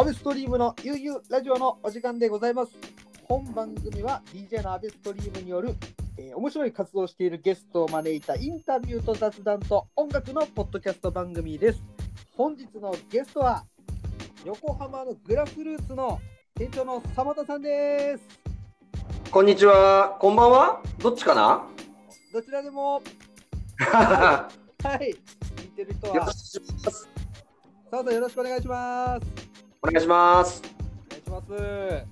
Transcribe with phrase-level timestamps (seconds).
[0.00, 2.72] アベストリームのゆうゆうラジオのお時間でございます。
[3.24, 5.74] 本番組は DJ のアベストリームによる、
[6.16, 11.82] えー面白い活動をしているゲストを招いたインタビューと雑談と音楽のポッドキャスト番組です。
[12.34, 13.66] 本日のゲストは
[14.46, 16.18] 横浜のグラスルーツの
[16.54, 18.24] 店長の様田さんです。
[19.30, 20.16] こんにちは。
[20.18, 20.82] こんばんは。
[21.00, 21.66] どっちかな？
[22.32, 23.02] どちらでも、よ
[23.86, 24.48] は
[24.98, 25.14] い、
[25.56, 27.08] 聞いてる人は、ろしくお願いします。
[27.90, 29.49] 澤さんよろしくお願いします。
[29.82, 30.62] お願いします。
[31.26, 32.06] お願いします。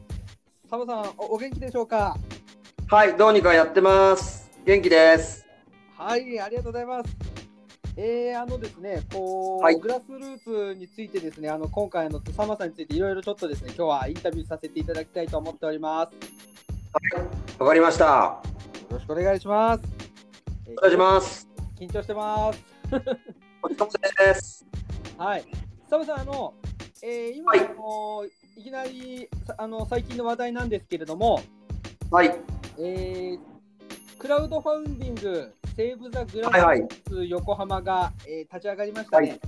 [0.70, 2.16] 澤さんお、お元気でしょうか？
[2.86, 4.50] はい、どうにかやってます。
[4.64, 5.44] 元気です。
[5.94, 7.14] はい、ありがとうございます。
[7.94, 16.14] えー、あのですね、こう、はいグラスルーツについてですね、あの今回のサマさんについていろいろちょっとですね、今日はインタビューさせていただきたいと思っております。
[17.58, 18.04] わかりました。
[18.04, 18.42] よ
[18.92, 19.84] ろしくお願いします。
[20.66, 21.46] えーお願いします。
[21.78, 22.64] 緊張してます。
[23.62, 24.64] お疲れ様です。
[25.18, 25.44] はい。
[25.90, 26.54] サマさん、あの、
[27.02, 28.24] えー今、はいあの
[28.56, 31.40] いきなりさあの最近の話題なんですけれども、
[32.10, 32.34] はい。
[32.78, 33.38] えー
[34.18, 39.38] クラウドファウンディング、セーブ・ザ・グラスは横浜が、えー立ち上がりましたね。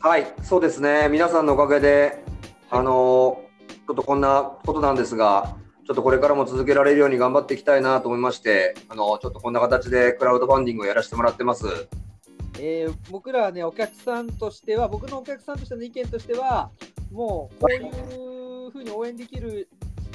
[0.00, 1.08] はい、そうですね。
[1.08, 2.24] 皆さんのおかげで、
[2.68, 3.46] あのー
[3.86, 11.64] ちょっとこんなことなんですが、ちょっとこれからも続けられるように頑張っていきたいなと思いまして、あのちょっとこんな形でクラウドファンディングをやらせてもらってます。
[12.58, 16.70] えー僕らはね、お客さんとしては、僕のお客さんとしての意見としては、
[17.12, 19.68] もうこういうふうに応援できる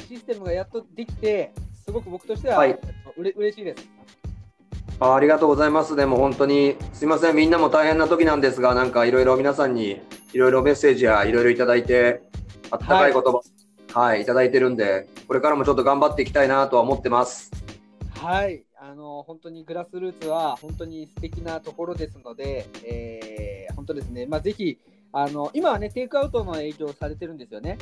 [0.08, 1.54] システムがやっとできて、
[1.86, 2.80] すごく僕としては、はい
[3.18, 3.90] うれ嬉しいです。
[5.00, 5.96] あありがとうございます。
[5.96, 7.36] でも本当にすいません。
[7.36, 10.02] みんなも大変な時なんですが、なんかいろいろ皆さんに
[10.34, 12.22] いろいろメッセージやいろいろいただいて、
[12.70, 13.42] あったかい言葉、
[14.00, 17.52] はい、いただいてるんで、これからもちょっと頑張っていきたいなとは思ってます。
[18.20, 24.78] はい、あの本当にグラスルーツは本当に素敵なところですので、えー本当ですね、まあ、ぜひ
[25.14, 27.78] あの、今はね、テイクアウトの営業をされてるんですよね。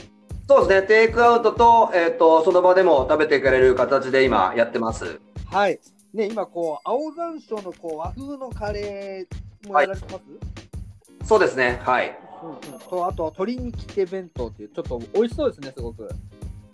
[0.47, 0.87] そうですね。
[0.87, 5.19] テイクアウトと、えっ、と、その場でも食べていかれる形で今やってます。
[5.45, 5.79] はい。
[6.13, 11.79] ね、今、こう、青山椒のこう和風のカレーもやられてます、そうですね。
[11.83, 12.17] はい。
[12.41, 16.09] うんうん、とあと鶏にきて弁当っていうちょっと美味しそうですねすごく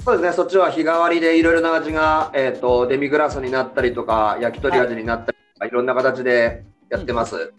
[0.06, 0.34] そうですね。
[0.34, 7.52] そっちは日替わりでいろいろな味が、えっ、と、デミグラスになったりとか、焼き鳥味になったりとか、い、ろんな形でやってます。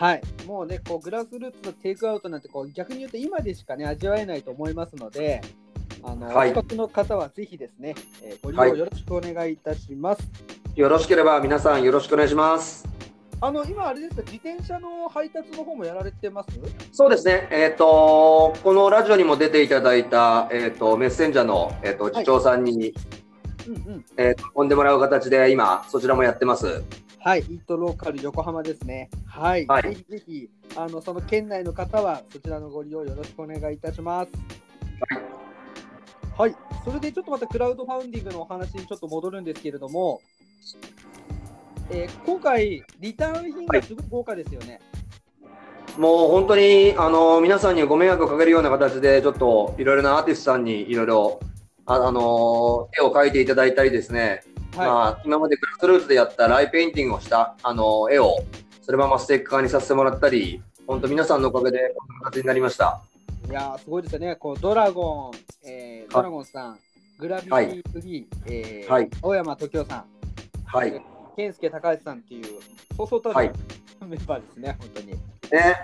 [0.00, 5.42] はいもうねこうグラスルーツのテイクアウトなんてこう逆に言うと今でしかね味わえないと思いますので
[6.02, 10.22] あの、はいお近くの方はぜひですね、えーご利はい用よろしくお願いいたします、
[10.74, 12.99] よろしければ皆さんよろしくお願いします。
[13.42, 16.48] あの今あれですか自転車の配達の方もやられてます？
[16.92, 22.92] そうですね、えっ、と、このラジオにも出ていただいた、えっ、と、メッセンジャーの、えっ、と、次長さんに、
[23.66, 24.04] うんうん。
[24.18, 26.82] えーと飛んでもらう形で、今、そちらもやってます。
[27.18, 29.10] はい、イートローカル横浜ですね。
[29.26, 29.82] はい、はい。
[29.82, 34.30] ぜひぜひあのその県内の方はそちらのご利用よろしくお願いいたします。
[36.36, 40.22] はい、それでちょっとまたクラウドファウンディングのお話にちょっと戻るんですけれども、
[41.90, 44.80] えー今回リターン品がすごい豪華ですよね。
[45.98, 51.40] もう本当に、あの、皆さんにご迷惑をかけるような形で、ちょっと、いろいろなアーティストさんにいろいろ、
[51.84, 54.44] ああの、絵を描いていただいたりですね、
[54.76, 58.36] はい、まあ、今までグラスルーツでやったライブペインティングをした、あの、絵を、
[58.82, 63.02] そのままステッカーにさせてもらったり、本当皆さんのおかげで、こんな形になりました。
[63.48, 64.36] いやーすごいですよね。
[64.36, 66.78] こうドラゴン、えードラゴンさん、
[67.18, 70.04] グラビティ3、えーはい青山時夫さん、
[70.66, 71.19] はい。
[71.36, 72.44] 健介高橋さんっていう、
[72.96, 73.52] そうそうたるはい
[74.06, 75.06] メンバーですね、本当に。
[75.08, 75.18] ね、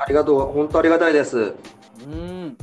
[0.00, 1.36] ありがとう、本当ありがたいです。
[1.38, 2.56] うん。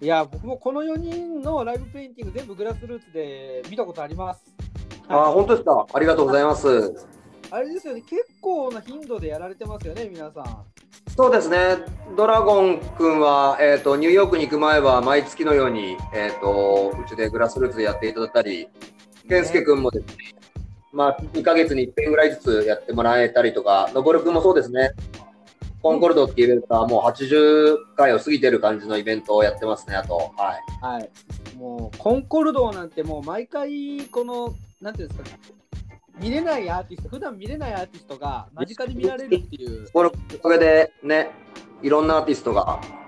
[0.00, 4.44] いや、僕もこの4人のライブペインティング全部グラスルーツで見たことあります。
[5.08, 5.86] あー、本当ですか。
[5.92, 7.06] ありがとうございます。
[7.50, 10.64] あれですよね、結構な頻度でやられてますよね、皆さん。
[11.16, 11.58] そうですね、
[12.16, 18.68] ドラゴン君は、えーと、ニューヨークに行く前は毎月のように、えー、とうちでグラスルーツでやっていただいたり、
[19.28, 20.39] 健介君もですね、
[20.92, 24.90] まあ、2ヶ月に1遍ぐらいずつやってもらえたりとか、のぼる君もそうですね、
[25.82, 30.16] コンコルドっていうイベントはもう80回を過ぎてる感じのイベントをやってますね、あと。
[30.16, 31.10] はいはい。
[31.56, 35.38] もう、コンコルドなんてもう毎回、この、なんていうんですか、
[36.20, 39.90] 見れないアーティスト、普段見れないアーティストが間近で見られるっていう。
[39.92, 41.30] このおかげでね、
[41.82, 43.00] いろんなアーティストが、うん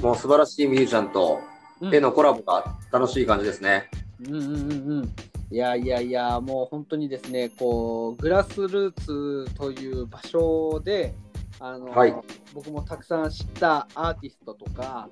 [0.00, 1.38] もう素晴らしいミュージシャンと、
[1.80, 3.88] でのコラボが楽しい感じですね。
[4.26, 5.14] うんうんうんうん。
[5.50, 11.14] いやいやいや、もう本当にですね、こう、グラスルーツという場所で、
[11.60, 12.14] あの、はい。
[12.52, 15.08] 僕もたくさん知ったアーティストとか、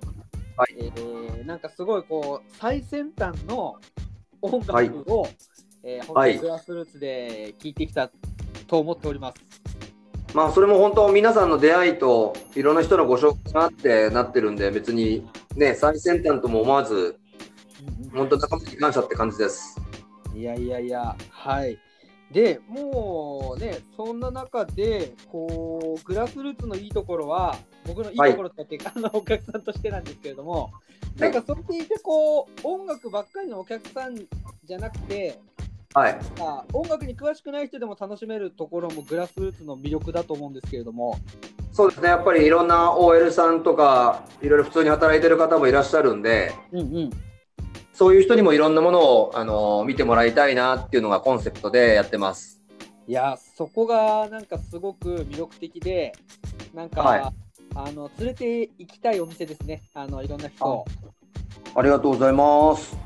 [0.57, 0.75] はい。
[0.79, 3.77] えーなんかすごいこう、最先端の
[4.43, 5.27] 音楽を、
[5.83, 8.11] えー本当はいにグラスルーツで聴いてきた
[8.67, 9.75] と思っております。
[10.35, 17.17] まあそれも本当皆さんの出会いといろんな人のご紹介があってなってるんで別にね最先端とも思わず
[18.13, 19.81] 本当仲間に感謝って感じです。
[20.35, 21.79] いやいやいや、はい。
[22.33, 30.73] で、もうね、そんな中で、こう、グラスルーツのいいところは、僕のいいところって、あのお客さんとしてなんですけれども、
[31.19, 35.39] なんかそれでいて、こう、音楽ばっかりのお客さんじゃなくて、
[35.95, 36.19] はい。
[36.41, 41.17] あ音楽に詳しくない人でも楽しめるところもグラスルーツの魅力だと思うんですけれども、
[41.73, 42.09] そうですね。
[42.09, 47.11] やっぱりいろんな OL さんとかいろいろ普通に働いてる方もいらっしゃるんでうんうん。
[47.95, 52.61] そういう人にもいろんなものをあの見てもらいたいなっていうのがコンセプトでやってます。
[53.07, 56.13] いや、そこがなんかすごく魅力的で、
[56.75, 57.23] なんか、はい
[57.77, 60.85] あの連れて行きたいお店ですね、あのいろんな人を。
[61.75, 62.97] ありがとうございます。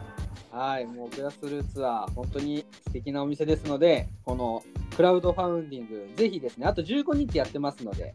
[0.52, 4.62] はい、もうグラスルーツは本当に素敵なお店ですので、この
[4.94, 8.14] クラウドファウンディング、ぜひですね、あと15日やってますので、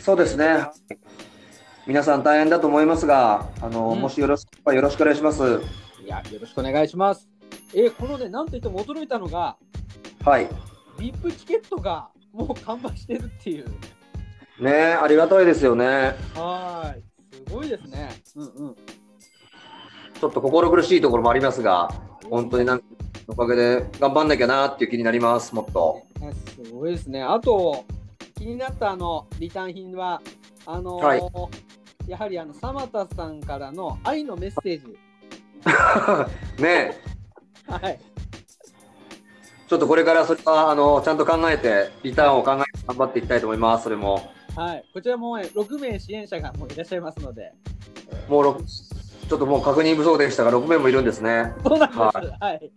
[0.00, 0.68] そうですね。
[1.88, 5.60] 皆さん大変だと思いますが、あの、うんもしよろしければよろしくお願いします。
[6.04, 7.28] いや、よろしくお願いします。
[7.74, 9.56] えーこのね、なんといっても驚いたのが、
[10.24, 10.48] はい。
[10.98, 13.66] VIP チケットがもう完売してるっていう。
[14.60, 16.14] ねえありがたいですよね。
[16.34, 17.02] はーい、
[17.46, 18.10] すごいですね。
[18.36, 18.74] うんうん。
[18.74, 21.88] ちょっと心苦しいところもありますが、
[22.28, 22.84] 本当になんか
[23.28, 26.02] おかげで頑張んなきゃなっていう気になります、もっと。
[26.20, 27.22] ねすごいですね。
[27.22, 27.84] あと、
[28.36, 30.20] 気になったあのリターン品は、
[30.66, 31.20] あのーはい
[32.06, 34.98] やはりあの、サマタさんからの愛のメッセージ。
[36.58, 37.00] ねえ
[37.66, 38.00] はい。
[39.68, 44.32] ちょっとこれからそれはあのちゃんと考えて、リターンを考えて頑張っていきたいと思います、それも。
[44.56, 47.52] はい、こちらも、ね、6名支援者がもういらっしゃいますので、
[48.28, 51.52] もうろくちょっともう確認不足でしたが、6名もいるんですね。
[51.62, 51.98] そうなんです。
[52.00, 52.12] は。
[52.40, 52.72] はい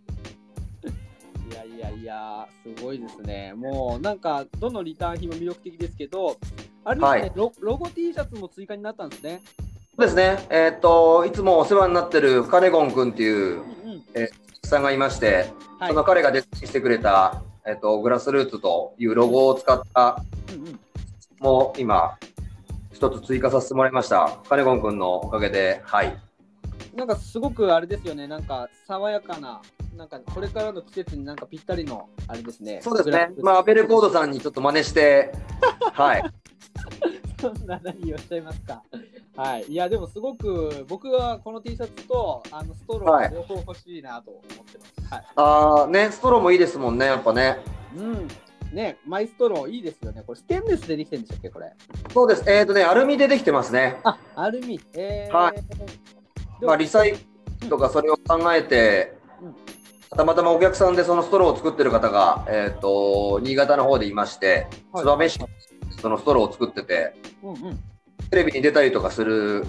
[1.51, 3.53] いやいやいや、すごいですね。
[3.55, 6.37] もうなんか、どのリターン品も魅力的ですけど、
[6.83, 9.41] あれですね、はいロロゴ T シャツも追加になったんですね。
[9.95, 14.03] そうですね、えーっと、いつもお世話になってるカネゴン君っていううんうん。
[14.65, 15.89] さんがいまして、はい。
[15.89, 20.23] その彼がデザインしてくれた、えーっと、グラスルーツというロゴを使った、
[20.53, 20.79] うんうん
[21.39, 22.17] もう今、
[22.93, 24.39] 一つ追加させてもらいました。
[24.47, 26.17] カネゴン君のおかげで、はい。
[26.95, 29.61] なんかすごくあれですよね、なんか爽やかな、
[29.97, 32.79] なんかこれからの季節になんかぴったりのあれですね。
[32.81, 33.29] そうですね。
[33.41, 35.33] まあ、アベルコードさんにちょっと真似して、
[35.91, 36.23] はい。
[37.41, 38.81] そんな何をおっしゃいますか。
[39.35, 39.63] はい。
[39.67, 45.13] いや、でもすごく僕はこの T シャツとあのストロはいー両方欲しいなと思ってます。
[45.13, 45.25] はい。
[45.35, 47.57] あー、ね、ストローもいいですもんね、やっぱね。
[47.97, 48.27] うん。
[48.75, 50.23] ね、マイストローいいですよね。
[50.25, 51.71] これステンレスでできてるんでしたっけ、これ？
[52.13, 52.43] そうです。
[52.47, 53.99] えーっとね、アルミでできてますね。
[54.03, 54.79] あ、アルミ。
[54.93, 57.15] えー、はいまあ、リサイ
[57.69, 59.55] とかそれを考えてうん、
[60.15, 65.39] たまたまお客さんでそのストローを作ってる方が、えー、と新潟の方でいまして、はい燕市
[66.01, 67.79] そのストローを作ってて、うんうん。
[68.29, 69.65] テレビに出たりとかする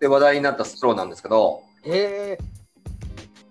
[0.00, 2.38] で話題になったストローなんですけど、へえ。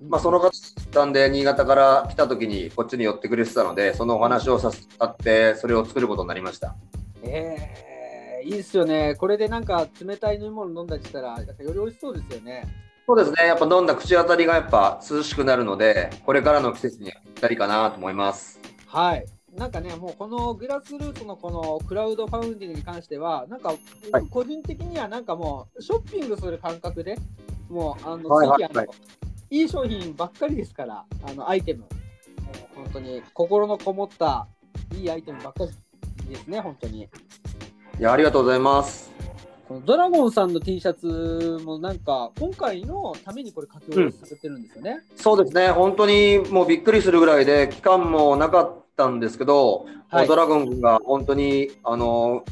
[0.07, 0.51] まあ、その方
[0.93, 6.75] なんで新潟から来た時にこっちに寄ってくれてたので、そのお話をさせてもらって、それを作ることになりました。
[7.23, 9.15] えー、いいですよね。
[9.15, 12.67] これでなんか冷たい飲み物飲んだりしたら、なんかより美味しそうですよね。
[13.05, 18.59] そうですね、やっぱ飲んだ口当たりがやっぱ涼しくなるので、これからの季節にはぴったりかなと思います。
[18.87, 19.25] はい。
[19.57, 23.75] なんかね、もうこのグラスルーツのこのクラウドファウンディングに関しては、なんか、は
[24.21, 27.17] い個人的にはなんかもうショッピングする感覚で、
[27.69, 31.83] もうあの、はいはい商品ばっかりですから、あのアイテム、
[32.75, 34.47] 本当に心のこもった
[34.95, 37.01] いいアイテムばっかりですね、本当に。
[37.01, 37.07] い
[37.99, 39.11] や、ありがとうございます。
[39.67, 45.03] このドラゴンさんの T シャツもなんか、今回のためにこれ書き下ろしされてるんですよね。
[45.15, 52.43] そうですね、本当にもうびっくりするぐらいで、期間もなかったんですけど、はいドラゴン君が本当に、あの、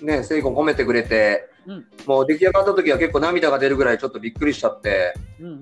[0.00, 5.58] ね、精魂込めてくれて、うんもう出来上がった時は結構涙が出るぐらいちょっとびっくりしちゃって、うんうんうん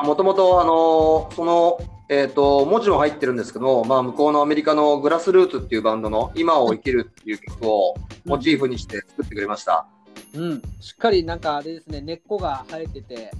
[0.00, 0.06] うん。
[0.06, 1.78] もともと、あの、その、
[2.08, 9.86] えっ、と、文字も入ってるんですけど、まあ、向こうのアメリカのグラスルーツっていうバンドの今を生きるっていう曲をモチーフにして作ってくれました。
[10.34, 13.32] うん、しっかりなんかあれですね、根っこが生えてて、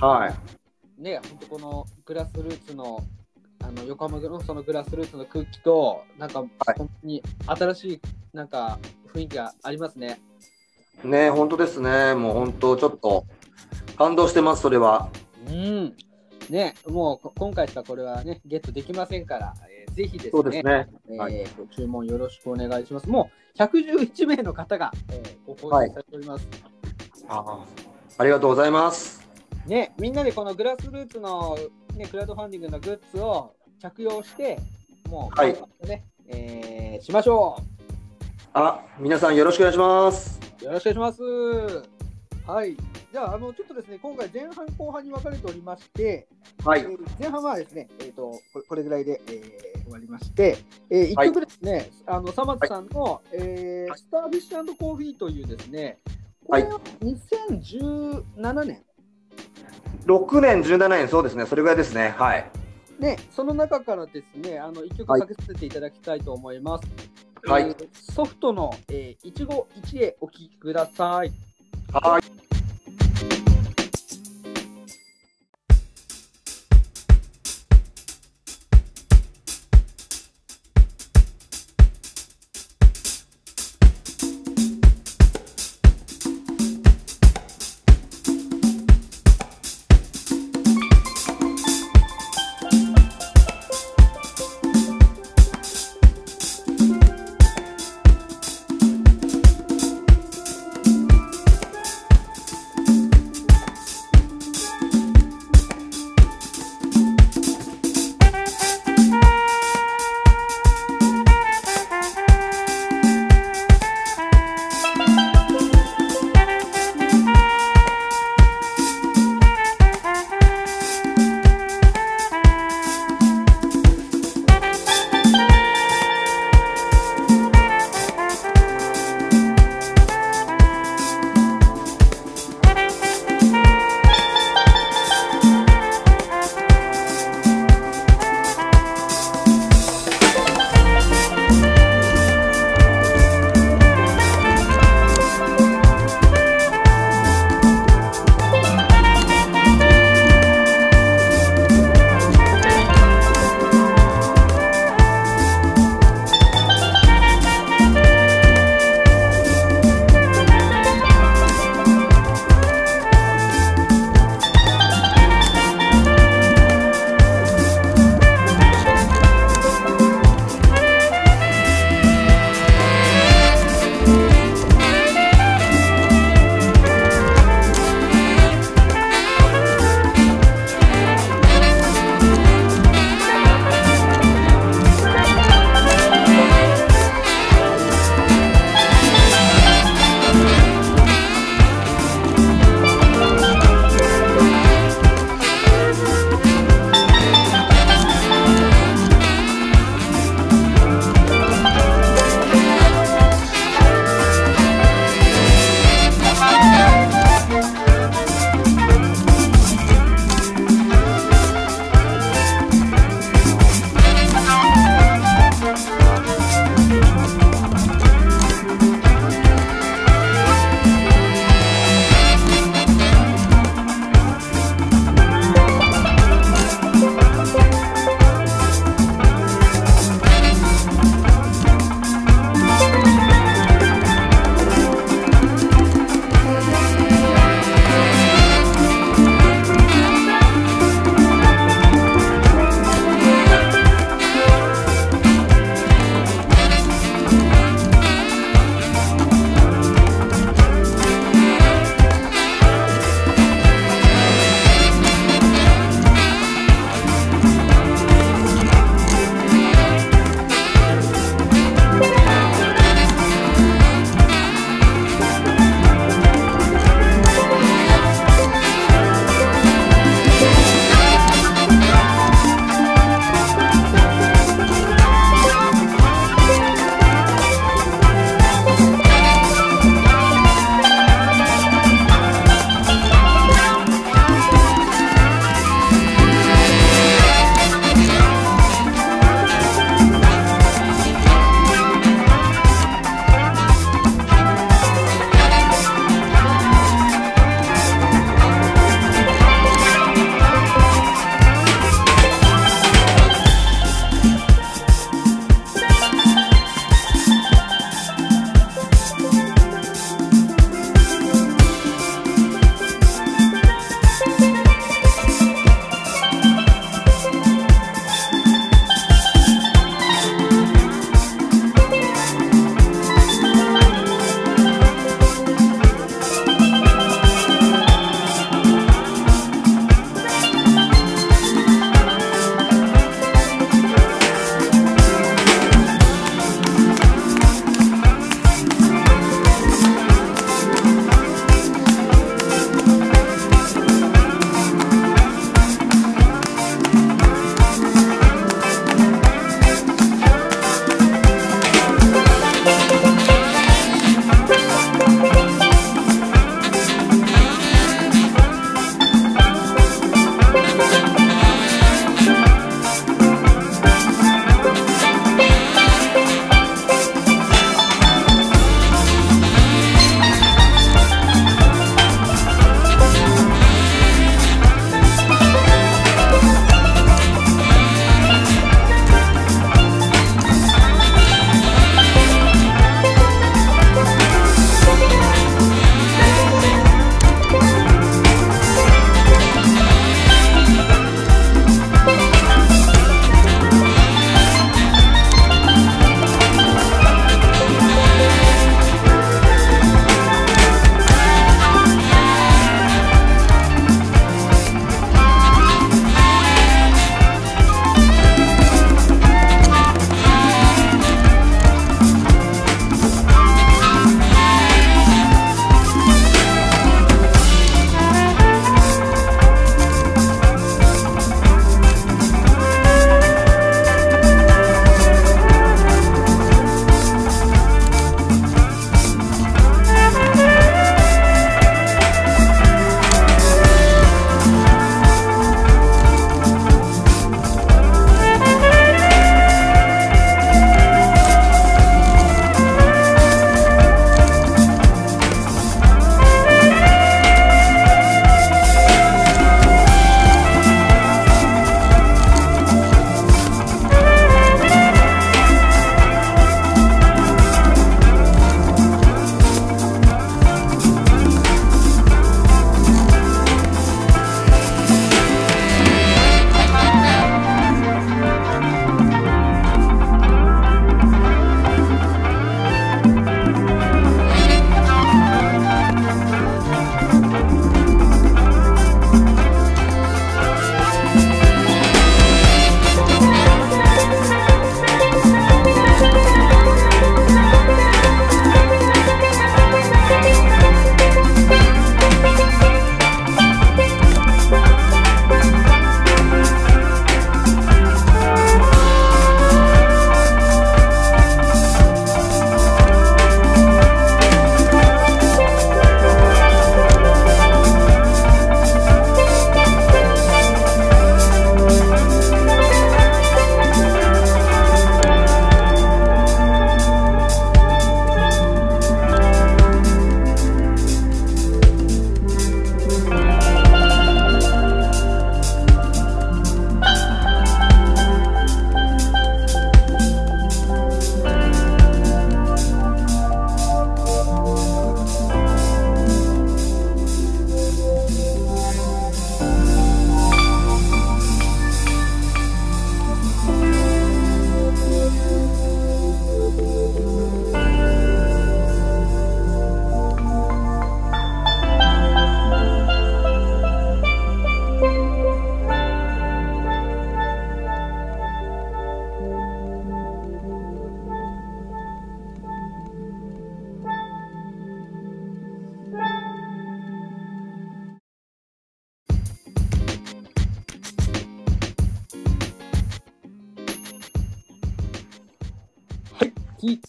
[0.00, 0.28] は
[0.98, 1.02] い。
[1.02, 3.04] ね、本当このグラスルーツの
[3.66, 6.44] あの横浜のそのグラスルーツの空気と、なんか
[6.76, 8.00] 本当に新しい
[8.34, 8.78] なんか
[9.12, 10.20] 雰囲気がありますね。
[11.02, 12.14] ね、本当ですね。
[12.14, 13.24] もう本当、ちょっと
[13.96, 15.08] 感動してます、それは。
[15.48, 15.96] うん。
[16.50, 20.88] ね、もうこ今回しかこれはね、ゲットできませんから、えーぜひですね、すね。
[21.08, 23.08] えーはいご注文よろしくお願いします。
[23.08, 26.46] もう111名の方が、えーご購入されております。
[27.28, 27.64] あ
[28.18, 29.26] ありがとうございます。
[29.66, 31.56] ね、みんなでこのグラスルーツの、
[31.96, 34.58] ね、クラウドファンディングのグッズを着用して、
[35.08, 35.54] もう、はい
[35.86, 37.56] ねえーしましょ
[38.52, 40.40] あ、皆さんよろしくお願いします。
[40.62, 40.64] う。
[40.64, 41.88] よろしくお願いします。
[42.46, 42.76] はい。
[43.12, 46.26] じゃあ、あのちょっとですね、今回前半後半に分かれておりまして、
[46.64, 46.84] はいえ。
[46.84, 50.56] ー前半はですね、えー、とこれこれぐらいで、えー終わりまして、
[50.88, 55.98] えー、はい1曲ですね、あのサマツさんの、えーはいスターフィッシュコーヒーというですね、
[56.46, 58.82] こはいれは2017年、
[60.06, 61.46] 6年、17年、そうですね。
[61.46, 62.14] それぐらいですね。
[62.16, 62.50] はい。
[62.98, 66.88] ね、その中からですね、あの1曲はいかけさせていただきたいと思います。
[67.46, 71.32] はいえーソフトの、えー、一期一会お聴きください。
[71.92, 72.22] はい。「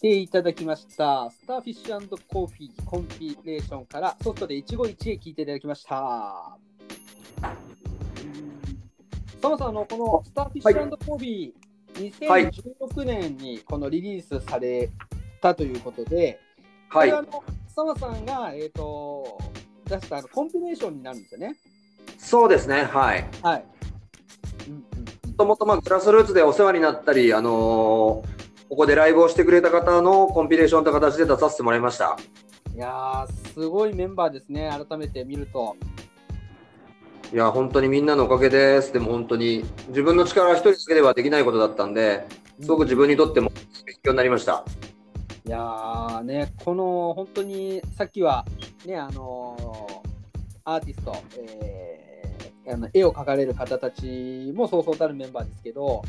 [0.06, 6.56] ていただきました、スターフィッシュコーヒーコンピレーションからソフトで一期一会聞いていただきました。
[9.42, 12.46] サマさん、あのこのスターフィッシュコーヒー、はい。
[12.46, 14.90] 2016年にこのリリースされ
[15.40, 16.38] たということで、
[16.88, 17.10] はい。
[17.10, 19.38] これあのサマさんが、えー、と
[19.86, 21.56] 出したあのコンピレーションになるんですよね。
[22.16, 22.84] そうですね。
[22.84, 23.28] はい。
[23.42, 23.64] はい。
[25.26, 28.35] もともとまあグラスルーツでお世話になったり、あのー
[28.68, 32.16] ここでライブをしてくれた方のコンピレーションという形で出させてもらいました。
[32.74, 35.76] いやー、すごいメンバーですね、改めて見ると。
[37.32, 38.92] いや、本当にみんなのおかげです。
[38.92, 42.26] でも本当に自分の力一人だけではできないことだったんで、
[42.60, 43.50] すごく自分にとっても
[43.84, 44.64] 勉強になりました。
[45.46, 48.44] いやーね、この本当にさっきは
[48.84, 50.06] ね、あのー
[50.68, 56.02] アーティスト、えーあの絵を描かれる方たちもそうそうたるメンバーですけど、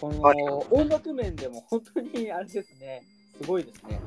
[0.00, 3.02] このはい音楽面でも本当にあれですね、
[3.40, 4.00] すごいですね。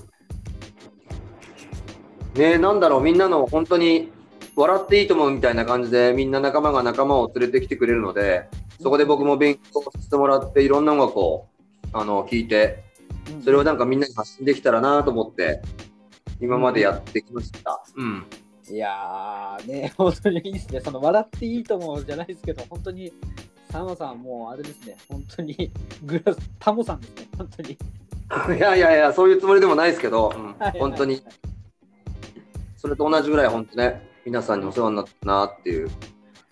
[2.35, 4.11] ねなんだろう、みんなの本当に
[4.55, 8.49] 笑っていいと思うみたいな感じで、みんな仲間が仲間を連れてきてくれるので、
[8.81, 11.47] そこで僕も勉強させてもらって、いろんな音楽を
[11.93, 12.83] あの聞いて、
[13.29, 15.61] うんそれをなんかみんなに発信できたらなと思って、
[16.41, 17.81] 今までやってきました。
[17.95, 18.25] うん。
[18.69, 20.81] いやーね、本当にいいですね。
[20.81, 23.13] その笑っていいと思うじゃないですけど、本当に、
[23.73, 25.71] サマさんもうあれですね、本当に
[26.05, 27.71] グラス、タモさんですね、本当に。
[28.55, 31.23] いやいやいや、そういうつもりでもないですけど、うんはい本当に、
[32.77, 35.89] それと同じぐらい本当ね、皆さんにお世話になったなっていう。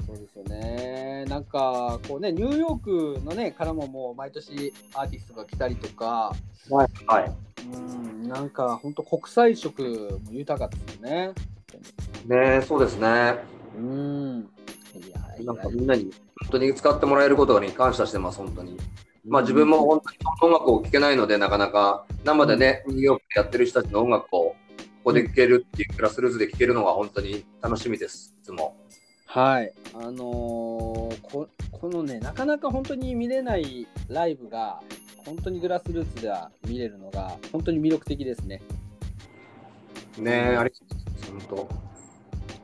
[0.07, 1.25] そうですよね。
[1.25, 6.35] なんか、こうね、ニューヨークのね、からももう毎年アーティストが来たりとか、
[6.71, 6.89] はい。
[7.05, 7.31] はい。
[7.71, 11.33] うん、なんか本当国際色も豊かですよね。
[12.25, 13.35] ねそうですね。
[13.77, 14.49] うん。
[14.95, 18.77] いやいなんかやみんなに本当に使ってもらえることに感謝してます、本当に。
[19.25, 24.55] まあ自分も本当に音楽を聴けないので、なかなか生でね、ニューヨークでやってる人たちの音楽をこ
[25.05, 28.75] こで聴けるっていうクラスルーズで聴けるのが本当に楽しみです、いつも。
[29.25, 29.71] はい。
[29.93, 34.81] あのーこ、このね、なかなか本当に見れないライブが、
[35.25, 38.61] 本当にグラスルーツでは見れるのが、本当に魅力的ですね。
[40.17, 41.47] ねありがとうございます、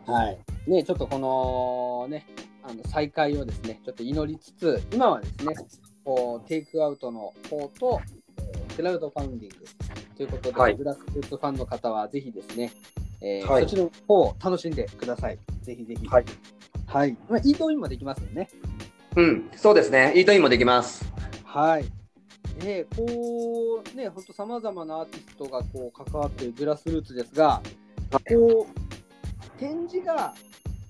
[0.06, 0.38] 本はい。
[0.68, 2.26] ね、ちょっとこのね、
[2.68, 5.56] あの再開をですね、ちょっと祈りつつ、今はですね、
[6.04, 8.02] こうテイクアウトの方と、
[8.38, 9.66] えークラウドファウンディング
[10.16, 12.72] ということで、はいグラスルーツファンの方はぜひですね、
[13.22, 15.40] えーはいそっちの方を楽しんでください。
[15.64, 16.08] ぜひぜひ。
[16.08, 16.26] はい。
[16.86, 17.18] はい。
[17.30, 18.50] まあ、イートインもできますよね。
[19.16, 19.22] 当。
[19.22, 20.14] うん、そうですね。
[20.16, 21.06] イートインもできます。
[21.44, 21.86] はい。
[22.64, 27.62] ね、こう、ね、本当さまざまなアーティストがこう関わっているグラスルーツですが、
[28.12, 30.34] こう、展示が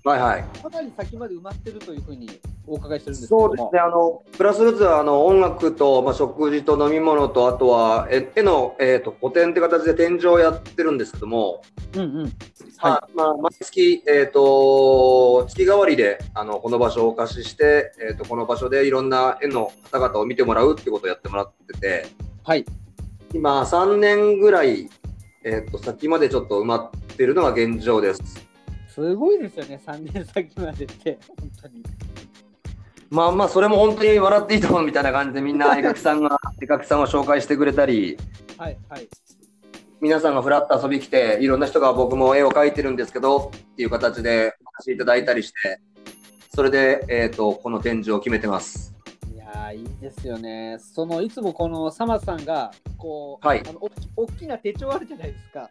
[0.08, 0.44] はいはい。
[0.62, 2.30] かなり先まで埋まってるというふうに
[2.66, 3.28] お伺いしてるんです。
[3.28, 11.62] そうですね、あのプラスルーツはあの音楽と、まあ、食事と飲み物と、あとは絵絵の、えー、と個展って形で展示をやってるんですけども、
[11.94, 12.34] うんうん。
[12.82, 22.08] まあまあ、毎月、えー、と月替わりであのこの場所をお貸しして、えー、とこの場所でいろんな絵の方々を見てもらうってことをやってもらってて、
[22.44, 22.66] はい。
[23.34, 24.90] 今、3年ぐらい、
[25.44, 28.47] えー、と先までちょっと埋まってるのが現状です。
[28.98, 31.84] すごいですよね、3年先までって、本当に。
[33.12, 38.18] まあまあ、それも本当に笑っていいと思うみたいな感じで、みんな絵描きさんが 絵描きさんを紹介してくれたり、
[38.58, 39.08] はいはい。
[40.02, 45.80] 皆さんがフラッと遊びに来て、いろんな人が僕も絵を描いてるんですけどっていう形でお話しいただいたりして、
[46.56, 48.96] それで、えー、とこの展示を決めてます。
[49.32, 50.78] いやー、いいですよね。
[50.80, 53.78] その、いつもこのサマさんが、こう、はいあの
[54.16, 55.70] お大きな手帳あるじゃないですか。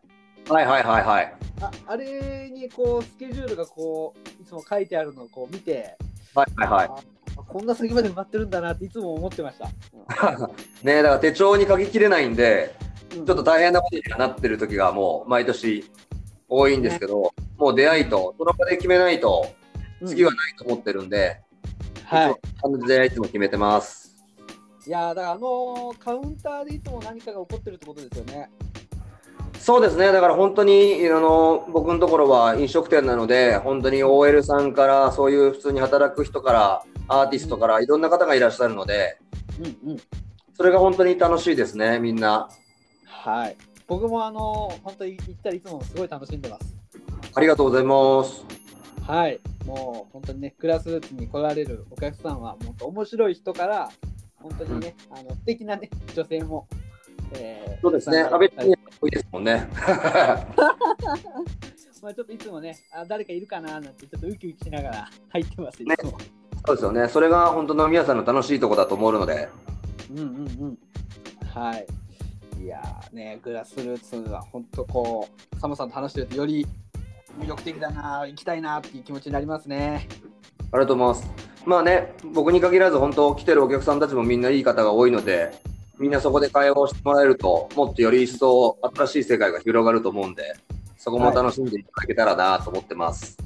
[0.48, 1.35] はいはいはいはい。
[1.61, 5.96] ああれにこうスケジュールがこういつも書いてあるのをこう見て、
[6.35, 6.88] はいはいはい。
[7.38, 9.66] あこんな先まで埋まってるんだなっていつも思ってました。
[10.82, 15.90] ねだから手帳に書ききれないんで、うんちょっと大変なことになってる時がもう毎年
[16.48, 19.46] 多いんですけど、もう出会いと、その場で決めないと、
[20.04, 21.40] 次はないと思ってるんで、
[22.04, 22.35] はい。
[22.62, 24.14] あの出会いいつも決めてます。
[24.87, 28.48] いやーだからあのカウンターでいつも何かが起こってるってことですよね。
[29.58, 39.18] そうですね、だから本当にあの僕のところは飲食店なので、本当に OL さんから、そういう普通に働く人から、アーティストから、いろんな方がいらっしゃるので、
[39.58, 40.00] うんうん。
[40.54, 42.48] それが本当に楽しいですね、みんな。
[43.06, 43.56] はい。
[43.86, 46.74] 僕もあの本当に行ったらいつもすごい楽しんでます。
[47.34, 48.44] ありがとうございます。
[49.06, 49.40] はい。
[49.66, 53.90] もう本当にね、クラスルーツに来られるお客さんは、もっと面白い人から、
[54.36, 56.66] 本当にね、あの素敵なね、女性も、
[57.34, 59.68] えーそうですね、たくさん阿部に多いですもんね。
[62.02, 65.94] まあちょっといつもね、あ誰かいるかななんてちょっとウキウキしながら 入ってます、いね。
[66.02, 69.48] そうですよね、それが本当飲み屋さんの楽しいところだと思うので、
[70.10, 70.28] うんうんう
[70.66, 70.78] ん。
[71.52, 71.86] はい。
[72.60, 76.66] いいやーね、グラスルーツは本当こう、サムさんと話してるとより
[77.38, 80.08] 魅力的だな、行きたいなっていう気持ちになりますね。
[80.72, 81.46] ありがとうございます。
[81.64, 85.52] まあね、僕に限らず本当来てるお客さんたちもみんないい方が多いので、
[85.98, 90.54] みんなそこで会話をしてもらえると、もっとより一層新しい世界が広がると思うんで、
[90.98, 93.38] そこも楽しんでいただけたらなと思ってます。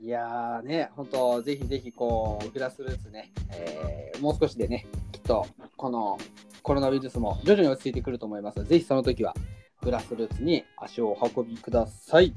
[0.00, 6.18] いやーね、本当ぜひぜひこう、グラスルーツね、えーもう少しでね、きっとこの
[6.62, 9.34] コロナウイルスも徐々に落ち着いてくると思いますので、ぜひその時は
[9.80, 12.32] グラスルーツに足をお運びください。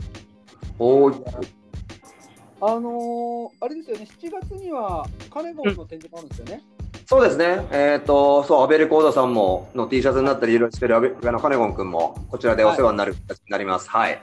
[0.79, 1.47] おー
[2.61, 6.63] あのーあれですよね、7月にはカネゴンの展示があるんですよね。
[7.05, 13.89] そうですね、えっ、と、そう、アベレコードさんもの T シャツになったり、いろいろしてるアベあのカネゴン君も、こちらでお世話になる形になります。
[13.89, 14.19] はい。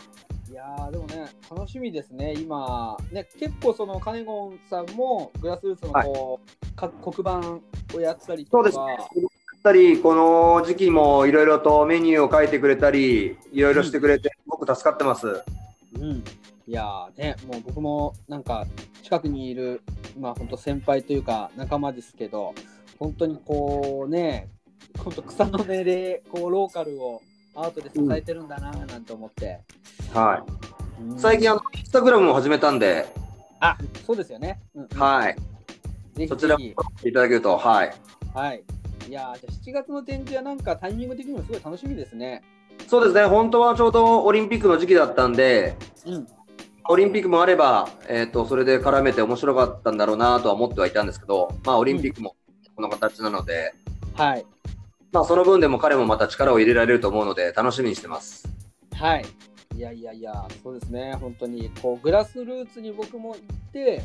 [0.51, 9.29] いやーでもね、楽しみですね、今、ね、結構そのカネゴンさんもグラスルーツのこう、か黒板をやったりとか、そうですね。
[9.63, 15.43] たり、この時期もいろいろとメニューを書いてくれたり、いろいろしてくれて、すごく助かってます。
[15.99, 16.25] うん、
[16.73, 18.67] いやーね、もう僕もなんか
[19.03, 19.83] 近くにいる、
[20.19, 22.55] まあ本当先輩というか仲間ですけど、
[22.99, 24.49] 本当にこうね、
[24.97, 27.21] 本当草の根でこうローカルを
[27.55, 29.61] アートで支えてるんだななんて思って。
[30.15, 30.43] は
[30.99, 31.03] い。
[31.03, 33.05] うん最近、あの、インスタグラムも始めたんで、
[33.61, 34.59] あ、そうですよね。
[34.75, 35.37] うんうんはい。
[36.15, 36.75] ぜひそちらもい
[37.13, 37.93] ただけると、はい。
[38.33, 38.65] はい。
[39.11, 42.43] いやーじゃあ7月の展示はなんかタイミング的にもすごい楽しみですね。
[42.89, 46.27] そうですね、本当はちょうどオリンピックの時期だったんで、うん。
[46.89, 52.37] オリンピックもあれば、えっ、と、それで絡めて面白かったんだろうなとは思ってはいたんですけど、まあ、オリンピックも
[52.75, 53.75] この形なので、
[54.15, 54.45] はい。
[55.13, 58.49] まあ、その分でも彼もまた力を入れられると思うので、楽しみにしてます。
[58.95, 59.25] はい。
[59.77, 61.15] いやいやいや、そうですね。
[61.21, 64.03] 本当にこうグラスルーツに僕も行って、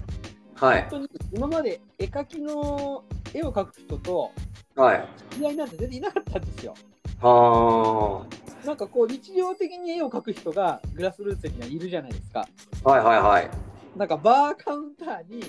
[0.55, 0.81] はい。
[0.89, 4.31] 本当に今まで絵描きの絵を描く人と
[4.75, 5.07] はい。
[5.33, 6.73] 知り合いなんて全然いなかったんですよ。
[7.21, 8.25] は
[8.65, 12.47] なんかこう日常的に絵を描く人がグラスルーツにはいるじゃないですか。
[12.83, 12.89] あ。
[12.89, 13.49] はいはいはい。
[13.95, 15.41] なんかバーカウンターに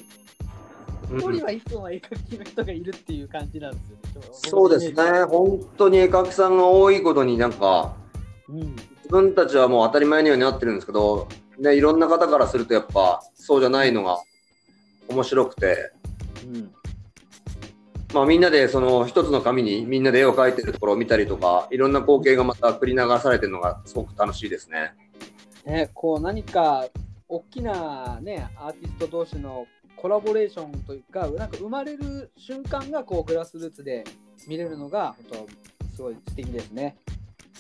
[1.11, 4.29] うん一人はいつも絵描きの人がいるっていう感じなんですよね。
[4.33, 7.97] そうですね、本当に絵描きさんが多いことになんか、
[8.49, 8.59] うん。
[8.59, 11.29] 自分たちはもう当たり前のようになってるんですけど、
[11.59, 14.19] ね、いろんな方からするとやっぱそうじゃないのが
[15.09, 15.93] 面白くて、
[16.47, 16.71] うん。
[18.15, 24.95] まあ、みんなでその一つの紙にみんなで絵を描いてるところを見たりとかいろんな光景がまた繰り流されてるのがすごく楽しいですね。
[25.67, 26.87] ね、こう何か
[27.29, 29.67] 大きなねアーティスト同士の
[29.97, 34.05] コラボレーションというかなんか生まれる瞬間がこうグラスルーツで
[34.47, 36.97] 見れるのが本当すごい素敵ですね。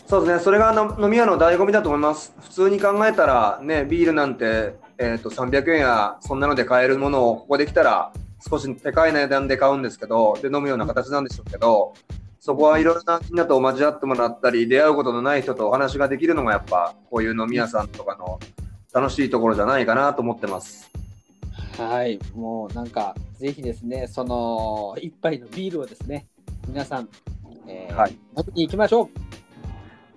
[0.06, 2.32] そうですねそれがの飲み屋の醍醐味だと思います。
[2.40, 11.94] 普通に考えたらねビールなんて、えー、と300円やそんなので買えるものをここで来たら少し高い値段で買うんですけどで飲むような形なんでしょうけど
[12.40, 18.38] そこはいろいろなみんなと交わってもらったり出会うことのない人とお話ができるのがやっぱこういう飲み屋さんとかの
[18.92, 20.90] 楽しいところじゃないかなと思ってます。
[21.76, 26.26] はい、もうなんかぜひですねその一杯のビールをですね
[26.66, 27.08] 皆さん、
[27.66, 29.08] えーはい飲みに行きましょう。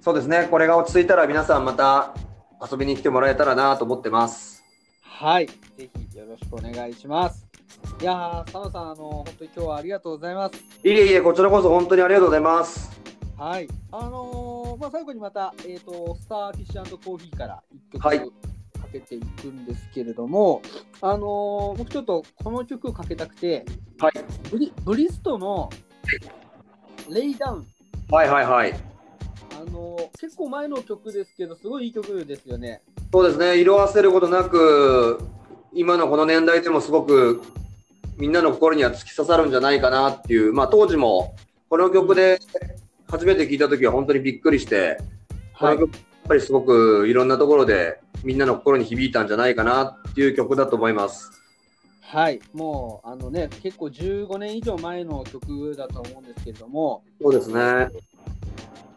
[0.01, 2.15] そうですね、これが落ち着いたら皆さんまた
[2.59, 4.63] 遊びに来てもらえたらなと思ってます。
[5.03, 7.50] はい、ぜひよろしくお願いします。
[8.01, 10.55] いやー、佐野さん、あの本当に今日はありがとうございます。
[10.83, 13.01] いえいえ、こちらこそ本当にありがとうございます。
[13.37, 18.25] はい、あのーまあ、最後にまた、えー、とスターフィッシュコーヒーから1曲はいか
[18.91, 20.61] けていくんですけれども、
[21.01, 23.65] あのー僕ちょっとこの曲をかけたくて、
[23.99, 24.13] はい。
[24.51, 25.69] ブリブリストの
[27.09, 27.67] レイダウン、
[28.09, 28.73] はいはいはい。
[29.59, 32.83] あのー結構前の曲ですけど、すごいいい曲ですよね。
[33.11, 35.19] そうですね、色あせることなく、
[35.73, 37.41] 今のこの年代でもすごく
[38.21, 41.33] みんなの心には突き刺さるんじゃないかなっていう、まあ当時も
[41.69, 42.39] この曲で
[43.09, 44.99] 初めて聞いた時は本当にびっくりして、
[45.57, 51.31] こはいの曲やっぱりすごくいろんなところでみんなの心に響いたんじゃないかなっていう曲だと思います。
[51.99, 57.89] はい、もうあのね、結構15年以上前の曲だと思うんですけれども、そうですね。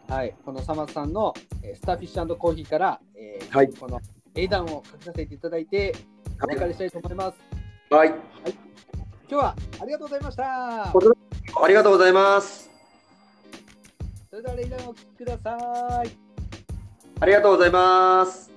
[0.07, 1.33] はい、このサマさんの、
[1.63, 3.99] えースターフィッシュコーヒーから、えーはいこの
[4.35, 5.95] 英断をかけさせていただいて、
[6.43, 7.65] お別れしたいと思います。
[7.89, 8.13] はい。
[9.27, 10.83] 今日はありがとうございました。
[10.83, 12.69] ありがとうございます。
[14.29, 16.11] それではレイダンをお聞きください。
[17.19, 18.54] ありがとうございます。